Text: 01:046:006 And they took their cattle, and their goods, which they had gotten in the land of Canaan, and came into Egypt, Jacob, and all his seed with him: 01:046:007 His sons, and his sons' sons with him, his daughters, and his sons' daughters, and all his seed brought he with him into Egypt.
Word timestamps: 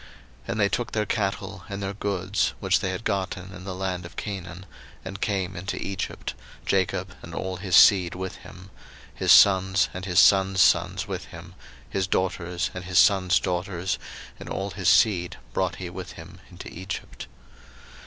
01:046:006 0.01 0.09
And 0.51 0.59
they 0.59 0.69
took 0.69 0.91
their 0.93 1.05
cattle, 1.05 1.63
and 1.69 1.83
their 1.83 1.93
goods, 1.93 2.53
which 2.59 2.79
they 2.79 2.89
had 2.89 3.03
gotten 3.03 3.53
in 3.53 3.65
the 3.65 3.75
land 3.75 4.03
of 4.03 4.15
Canaan, 4.15 4.65
and 5.05 5.21
came 5.21 5.55
into 5.55 5.77
Egypt, 5.79 6.33
Jacob, 6.65 7.13
and 7.21 7.35
all 7.35 7.57
his 7.57 7.75
seed 7.75 8.15
with 8.15 8.37
him: 8.37 8.71
01:046:007 9.17 9.17
His 9.19 9.31
sons, 9.31 9.89
and 9.93 10.05
his 10.05 10.19
sons' 10.19 10.59
sons 10.61 11.07
with 11.07 11.25
him, 11.25 11.53
his 11.87 12.07
daughters, 12.07 12.71
and 12.73 12.85
his 12.85 12.97
sons' 12.97 13.39
daughters, 13.39 13.99
and 14.39 14.49
all 14.49 14.71
his 14.71 14.89
seed 14.89 15.37
brought 15.53 15.75
he 15.75 15.87
with 15.87 16.13
him 16.13 16.39
into 16.49 16.67
Egypt. 16.73 17.27